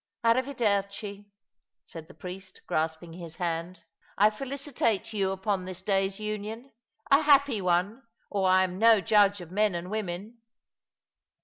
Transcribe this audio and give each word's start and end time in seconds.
*' 0.15 0.23
A 0.23 0.33
riverderci" 0.33 1.25
said 1.85 2.07
the 2.07 2.15
priest, 2.15 2.61
grasping 2.65 3.13
his 3.13 3.35
hand, 3.35 3.83
"I 4.17 4.31
felicitate 4.31 5.13
you 5.13 5.29
upon 5.31 5.65
this 5.65 5.83
day's 5.83 6.19
union; 6.19 6.71
a 7.11 7.21
happy 7.21 7.61
one, 7.61 8.01
or 8.31 8.49
I 8.49 8.63
am 8.63 8.79
no 8.79 8.99
judge 8.99 9.41
of 9.41 9.51
men 9.51 9.75
and 9.75 9.91
women." 9.91 10.39